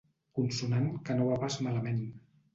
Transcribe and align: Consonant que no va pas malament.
Consonant 0.37 0.87
que 1.11 1.19
no 1.21 1.29
va 1.29 1.39
pas 1.45 1.61
malament. 1.69 2.03